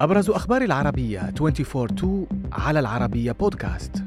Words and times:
أبرز 0.00 0.30
أخبار 0.30 0.62
العربية 0.62 1.32
24 1.40 2.26
على 2.52 2.80
العربية 2.80 3.32
بودكاست 3.32 4.02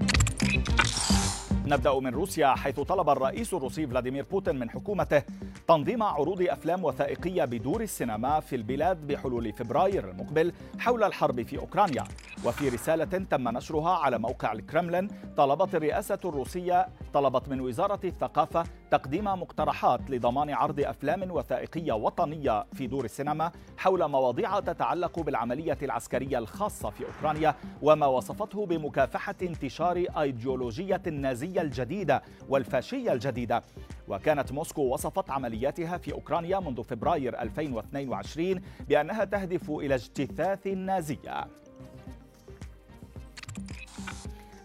نبدأ 1.65 1.99
من 1.99 2.13
روسيا 2.13 2.47
حيث 2.55 2.79
طلب 2.79 3.09
الرئيس 3.09 3.53
الروسي 3.53 3.87
فلاديمير 3.87 4.25
بوتين 4.31 4.59
من 4.59 4.69
حكومته 4.69 5.23
تنظيم 5.67 6.03
عروض 6.03 6.41
أفلام 6.41 6.83
وثائقية 6.83 7.45
بدور 7.45 7.81
السينما 7.81 8.39
في 8.39 8.55
البلاد 8.55 9.07
بحلول 9.07 9.53
فبراير 9.53 10.09
المقبل 10.09 10.53
حول 10.79 11.03
الحرب 11.03 11.41
في 11.41 11.57
أوكرانيا. 11.57 12.03
وفي 12.45 12.69
رسالة 12.69 13.05
تم 13.05 13.49
نشرها 13.49 13.89
على 13.89 14.17
موقع 14.19 14.53
الكرملين 14.53 15.07
طلبت 15.37 15.75
الرئاسة 15.75 16.19
الروسية 16.25 16.87
طلبت 17.13 17.49
من 17.49 17.61
وزارة 17.61 17.99
الثقافة 18.03 18.63
تقديم 18.91 19.25
مقترحات 19.25 20.09
لضمان 20.09 20.49
عرض 20.49 20.79
أفلام 20.79 21.31
وثائقية 21.31 21.93
وطنية 21.93 22.65
في 22.73 22.87
دور 22.87 23.05
السينما 23.05 23.51
حول 23.77 24.07
مواضيع 24.07 24.59
تتعلق 24.59 25.19
بالعملية 25.19 25.77
العسكرية 25.83 26.37
الخاصة 26.37 26.89
في 26.89 27.05
أوكرانيا 27.05 27.55
وما 27.81 28.05
وصفته 28.05 28.65
بمكافحة 28.65 29.35
انتشار 29.41 30.05
أيديولوجية 30.19 31.01
النازية 31.07 31.61
الجديدة 31.61 32.21
والفاشية 32.49 33.13
الجديدة. 33.13 33.63
وكانت 34.07 34.51
موسكو 34.51 34.81
وصفت 34.81 35.29
عملياتها 35.29 35.97
في 35.97 36.13
أوكرانيا 36.13 36.59
منذ 36.59 36.83
فبراير 36.83 37.41
2022 37.41 38.61
بأنها 38.89 39.23
تهدف 39.25 39.69
إلى 39.71 39.95
اجتثاث 39.95 40.67
النازية 40.67 41.47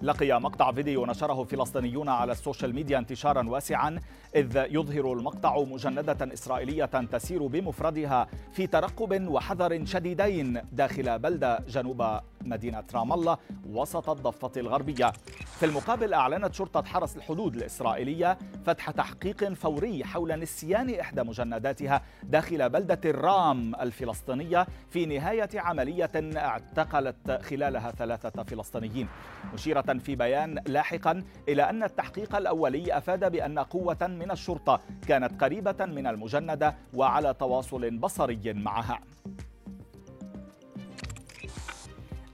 لقي 0.02 0.40
مقطع 0.40 0.72
فيديو 0.72 1.06
نشره 1.06 1.44
فلسطينيون 1.44 2.08
على 2.08 2.32
ال 2.32 2.38
social 2.38 2.74
media 2.74 2.98
انتشارا 2.98 3.48
واسعا 3.48 4.00
إذ 4.36 4.66
يظهر 4.70 5.12
المقطع 5.12 5.62
مجندة 5.62 6.32
إسرائيلية 6.32 6.84
تسير 6.84 7.46
بمفردها 7.46 8.26
في 8.52 8.66
ترقب 8.66 9.28
وحذر 9.28 9.84
شديدين 9.84 10.60
داخل 10.72 11.18
بلدة 11.18 11.58
جنوب 11.68 12.20
مدينة 12.44 12.84
رام 12.94 13.12
الله 13.12 13.38
وسط 13.66 14.10
الضفة 14.10 14.52
الغربية. 14.56 15.12
في 15.58 15.66
المقابل 15.66 16.14
أعلنت 16.14 16.54
شرطة 16.54 16.82
حرس 16.82 17.16
الحدود 17.16 17.56
الإسرائيلية 17.56 18.38
فتح 18.66 18.90
تحقيق 18.90 19.52
فوري 19.52 20.04
حول 20.04 20.40
نسيان 20.40 20.94
إحدى 21.00 21.22
مجنداتها 21.22 22.02
داخل 22.22 22.70
بلدة 22.70 23.00
الرام 23.04 23.74
الفلسطينية 23.74 24.66
في 24.90 25.06
نهاية 25.06 25.48
عملية 25.54 26.10
اعتقلت 26.36 27.40
خلالها 27.42 27.90
ثلاثة 27.90 28.42
فلسطينيين. 28.42 29.08
مشيرة 29.54 29.84
في 29.92 30.16
بيان 30.16 30.62
لاحقا 30.66 31.24
إلى 31.48 31.62
أن 31.62 31.82
التحقيق 31.82 32.36
الأولي 32.36 32.98
أفاد 32.98 33.32
بأن 33.32 33.58
قوة 33.58 33.98
من 34.02 34.30
الشرطة 34.30 34.80
كانت 35.08 35.44
قريبة 35.44 35.86
من 35.86 36.06
المجندة 36.06 36.74
وعلى 36.94 37.34
تواصل 37.34 37.90
بصري 37.90 38.52
معها. 38.52 39.00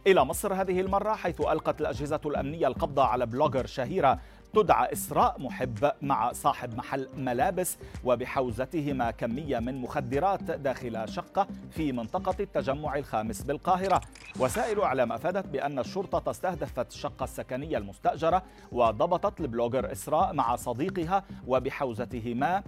إلى 0.06 0.24
مصر 0.24 0.54
هذه 0.54 0.80
المرة 0.80 1.14
حيث 1.14 1.40
ألقت 1.40 1.80
الأجهزة 1.80 2.20
الأمنية 2.26 2.66
القبض 2.66 3.00
على 3.00 3.26
بلوجر 3.26 3.66
شهيرة 3.66 4.20
تدعى 4.54 4.92
إسراء 4.92 5.40
محب 5.40 5.92
مع 6.02 6.32
صاحب 6.32 6.76
محل 6.76 7.08
ملابس 7.16 7.78
وبحوزتهما 8.04 9.10
كمية 9.10 9.58
من 9.58 9.80
مخدرات 9.80 10.42
داخل 10.42 11.08
شقة 11.08 11.46
في 11.70 11.92
منطقة 11.92 12.34
التجمع 12.40 12.96
الخامس 12.96 13.42
بالقاهرة. 13.42 14.00
وسائل 14.40 14.80
إعلام 14.80 15.12
أفادت 15.12 15.46
بأن 15.46 15.78
الشرطة 15.78 16.30
استهدفت 16.30 16.92
الشقة 16.92 17.24
السكنية 17.24 17.78
المستأجرة 17.78 18.42
وضبطت 18.72 19.40
ال 19.40 19.47
blogger 19.47 19.92
إسراء 19.92 20.32
مع 20.32 20.56
صديقها 20.56 21.24
وبحوزتهما 21.46 22.62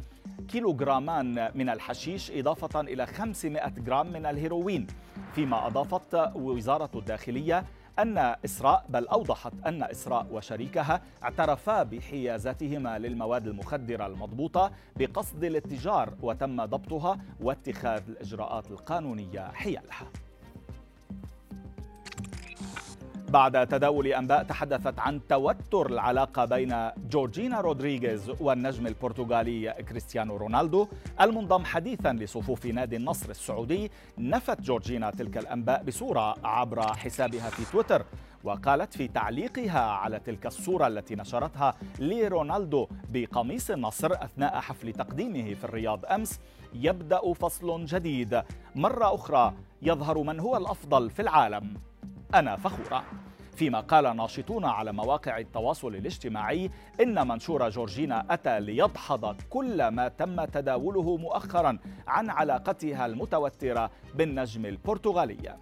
كيلوغرامان 0.48 1.50
من 1.54 1.68
الحشيش 1.68 2.30
إضافة 2.30 2.80
إلى 2.80 3.06
500 3.06 3.68
جرام 3.68 4.12
من 4.12 4.26
الهيروين. 4.26 4.86
فيما 5.34 5.66
أضافت 5.66 6.30
وزارة 6.34 6.90
الداخلية 6.94 7.64
أن 7.98 8.18
إسراء 8.44 8.86
بل 8.88 9.08
أوضحت 9.08 9.52
أن 9.66 9.82
إسراء 9.82 10.26
وشريكها 10.32 11.00
اعترفا 11.22 11.82
بحيازتهما 11.82 12.98
للمواد 12.98 13.46
المخدرة 13.46 14.06
المضبوطة 14.06 14.70
بقصد 14.96 15.44
الاتجار 15.44 16.14
وتم 16.22 16.64
ضبطها 16.64 17.18
واتخاذ 17.40 18.02
الإجراءات 18.08 18.70
القانونية 18.70 19.50
حيالها. 19.52 20.06
بعد 23.30 23.66
تداول 23.66 24.06
أنباء 24.06 24.42
تحدثت 24.42 24.98
عن 24.98 25.20
توتر 25.28 25.86
العلاقة 25.86 26.44
بين 26.44 26.90
جورجينا 27.10 27.60
رودريغيز 27.60 28.30
والنجم 28.40 28.86
البرتغالي 28.86 29.72
كريستيانو 29.88 30.36
رونالدو. 30.36 30.88
المنضم 31.20 31.64
حديثا 31.64 32.12
لصفوف 32.12 32.66
نادي 32.66 32.96
النصر 32.96 33.30
السعودي. 33.30 33.90
نفت 34.18 34.60
جورجينا 34.60 35.10
تلك 35.10 35.38
الأنباء 35.38 35.82
بصورة 35.82 36.34
عبر 36.44 36.96
حسابها 36.96 37.50
في 37.50 37.72
تويتر 37.72 38.04
وقالت 38.44 38.94
في 38.94 39.08
تعليقها 39.08 39.80
على 39.80 40.18
تلك 40.18 40.46
الصورة 40.46 40.86
التي 40.86 41.14
نشرتها 41.14 41.74
لرونالدو 41.98 42.86
بقميص 43.08 43.70
النصر 43.70 44.12
أثناء 44.12 44.60
حفل 44.60 44.92
تقديمه 44.92 45.54
في 45.54 45.64
الرياض 45.64 46.06
أمس 46.06 46.40
يبدأ 46.74 47.32
فصل 47.32 47.84
جديد. 47.84 48.42
مرة 48.74 49.14
أخرى 49.14 49.52
يظهر 49.82 50.22
من 50.22 50.40
هو 50.40 50.56
الأفضل 50.56 51.10
في 51.10 51.22
العالم. 51.22 51.74
أنا 52.34 52.56
فخورة. 52.56 53.04
فيما 53.56 53.80
قال 53.80 54.16
ناشطون 54.16 54.64
على 54.64 54.92
مواقع 54.92 55.38
التواصل 55.38 55.94
الاجتماعي 55.94 56.70
إن 57.00 57.28
منشور 57.28 57.68
جورجينا 57.68 58.26
أتى 58.30 58.60
ليدحض 58.60 59.36
كل 59.50 59.88
ما 59.88 60.08
تم 60.08 60.44
تداوله 60.44 61.16
مؤخرا 61.16 61.78
عن 62.06 62.30
علاقتها 62.30 63.06
المتوترة 63.06 63.90
بالنجم 64.14 64.66
البرتغالي. 64.66 65.56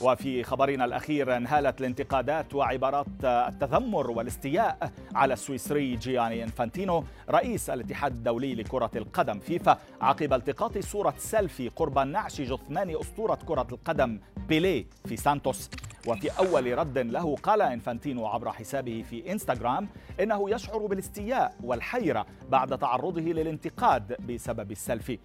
وفي 0.00 0.42
خبرنا 0.42 0.84
الأخير 0.84 1.36
انهالت 1.36 1.80
الانتقادات 1.80 2.54
وعبارات 2.54 3.06
التذمر 3.24 4.10
والاستياء 4.10 4.92
على 5.14 5.34
السويسري 5.34 5.96
جياني 5.96 6.44
إنفانتينو 6.44 7.04
رئيس 7.30 7.70
الاتحاد 7.70 8.12
الدولي 8.12 8.54
لكرة 8.54 8.90
القدم 8.96 9.38
فيفا 9.38 9.78
عقب 10.00 10.32
التقاط 10.32 10.78
صورة 10.78 11.14
سيلفي 11.18 11.68
قرب 11.68 11.98
نعش 11.98 12.40
جثمان 12.40 12.96
أسطورة 13.00 13.38
كرة 13.46 13.66
القدم 13.72 14.20
بيليه 14.48 14.84
في 15.04 15.16
سانتوس. 15.16 15.70
وفي 16.06 16.30
أول 16.38 16.78
رد 16.78 16.98
له 16.98 17.36
قال 17.36 17.62
إنفانتينو 17.62 18.26
عبر 18.26 18.52
حسابه 18.52 19.04
في 19.10 19.32
إنستغرام 19.32 19.88
إنه 20.20 20.50
يشعر 20.50 20.86
بالاستياء 20.86 21.54
والحيرة 21.62 22.26
بعد 22.50 22.78
تعرضه 22.78 23.20
للانتقاد 23.20 24.26
بسبب 24.26 24.70
السيلفي. 24.70 25.18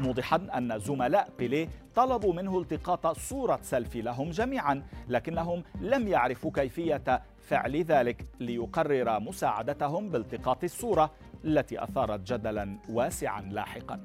موضحا 0.00 0.46
أن 0.56 0.78
زملاء 0.78 1.28
بيليه 1.38 1.68
طلبوا 1.94 2.32
منه 2.32 2.58
التقاط 2.58 3.06
صورة 3.06 3.58
سيلفي 3.62 4.02
لهم 4.02 4.30
جميعا 4.30 4.82
لكنهم 5.08 5.64
لم 5.80 6.08
يعرفوا 6.08 6.50
كيفية 6.54 7.22
فعل 7.38 7.82
ذلك 7.82 8.26
ليقرر 8.40 9.20
مساعدتهم 9.20 10.10
بالتقاط 10.10 10.64
الصورة 10.64 11.10
التي 11.44 11.84
أثارت 11.84 12.20
جدلا 12.32 12.78
واسعا 12.88 13.40
لاحقا. 13.40 14.04